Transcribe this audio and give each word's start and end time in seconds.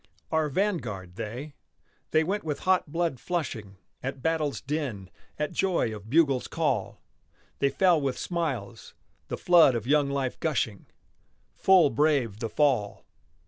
Our 0.31 0.49
vanguard, 0.49 1.15
they. 1.15 1.53
They 2.09 2.23
went 2.23 2.43
with 2.43 2.61
hot 2.61 2.91
blood 2.91 3.19
flushing 3.19 3.77
At 4.01 4.23
battle's 4.23 4.59
din, 4.59 5.11
at 5.37 5.51
joy 5.51 5.93
of 5.95 6.09
bugle's 6.09 6.47
call. 6.47 6.99
They 7.59 7.69
fell 7.69 8.01
with 8.01 8.17
smiles, 8.17 8.95
the 9.27 9.37
flood 9.37 9.75
of 9.75 9.85
young 9.85 10.09
life 10.09 10.39
gushing, 10.39 10.87
Full 11.53 11.91
brave 11.91 12.39
the 12.39 12.49
fall! 12.49 13.05